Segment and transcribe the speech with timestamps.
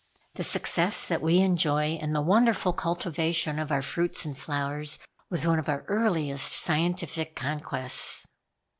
[0.33, 4.97] The success that we enjoy in the wonderful cultivation of our fruits and flowers
[5.29, 8.25] was one of our earliest scientific conquests."